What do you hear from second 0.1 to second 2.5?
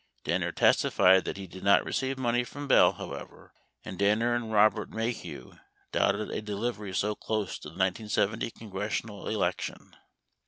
Danner testified that he did not receive money